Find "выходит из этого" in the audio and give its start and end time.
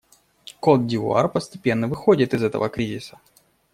1.87-2.69